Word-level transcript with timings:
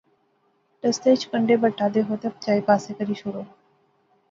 رستے 0.83 1.07
اچ 1.13 1.21
کنڈے 1.31 1.55
بٹا 1.61 1.87
دیخو 1.95 2.15
تے 2.21 2.27
چائی 2.43 2.61
پاسے 2.67 2.91
کری 2.97 3.15
شوڑو 3.21 3.43